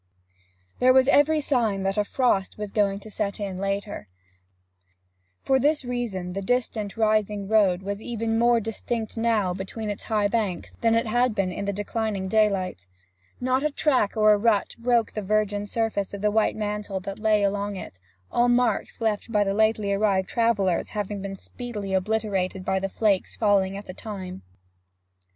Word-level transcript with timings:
There 0.79 0.93
was 0.93 1.07
every 1.07 1.41
sign 1.41 1.83
that 1.83 1.95
a 1.95 2.03
frost 2.03 2.57
was 2.57 2.71
going 2.71 2.99
to 3.01 3.11
set 3.11 3.39
in 3.39 3.59
later 3.59 4.07
on. 4.09 5.39
For 5.43 5.59
these 5.59 5.85
reasons 5.85 6.33
the 6.33 6.41
distant 6.41 6.97
rising 6.97 7.47
road 7.47 7.83
was 7.83 8.01
even 8.01 8.39
more 8.39 8.59
distinct 8.59 9.15
now 9.15 9.53
between 9.53 9.91
its 9.91 10.05
high 10.05 10.27
banks 10.27 10.71
than 10.81 10.95
it 10.95 11.05
had 11.05 11.35
been 11.35 11.51
in 11.51 11.65
the 11.65 11.71
declining 11.71 12.27
daylight. 12.27 12.87
Not 13.39 13.61
a 13.61 13.69
track 13.69 14.17
or 14.17 14.39
rut 14.39 14.75
broke 14.79 15.11
the 15.11 15.21
virgin 15.21 15.67
surface 15.67 16.15
of 16.15 16.21
the 16.21 16.31
white 16.31 16.55
mantle 16.55 16.99
that 17.01 17.19
lay 17.19 17.43
along 17.43 17.75
it, 17.75 17.99
all 18.31 18.49
marks 18.49 19.01
left 19.01 19.31
by 19.31 19.43
the 19.43 19.53
lately 19.53 19.93
arrived 19.93 20.27
travellers 20.27 20.89
having 20.97 21.21
been 21.21 21.35
speedily 21.35 21.93
obliterated 21.93 22.65
by 22.65 22.79
the 22.79 22.89
flakes 22.89 23.35
falling 23.35 23.77
at 23.77 23.85
the 23.85 23.93
time. 23.93 24.41